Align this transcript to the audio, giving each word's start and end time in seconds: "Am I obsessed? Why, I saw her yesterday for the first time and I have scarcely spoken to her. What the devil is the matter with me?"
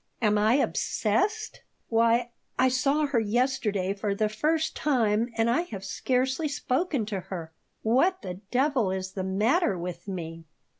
"Am 0.19 0.35
I 0.35 0.55
obsessed? 0.55 1.61
Why, 1.89 2.31
I 2.57 2.69
saw 2.69 3.05
her 3.05 3.19
yesterday 3.19 3.93
for 3.93 4.15
the 4.15 4.29
first 4.29 4.75
time 4.75 5.29
and 5.37 5.47
I 5.47 5.61
have 5.61 5.85
scarcely 5.85 6.47
spoken 6.47 7.05
to 7.05 7.19
her. 7.19 7.51
What 7.83 8.23
the 8.23 8.39
devil 8.49 8.89
is 8.89 9.11
the 9.11 9.23
matter 9.23 9.77
with 9.77 10.07
me?" 10.07 10.45